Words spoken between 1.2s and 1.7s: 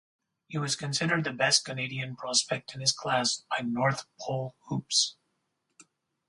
the best